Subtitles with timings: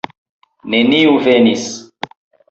[0.73, 1.67] Neniu venis.